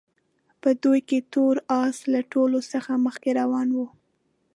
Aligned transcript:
په 0.61 0.69
دوی 0.83 0.99
کې 1.09 1.19
تور 1.33 1.55
اس 1.81 1.97
له 2.13 2.21
ټولو 2.33 2.59
څخه 2.71 2.91
مخکې 3.05 3.29
روان 3.41 3.67
وو. 3.77 3.87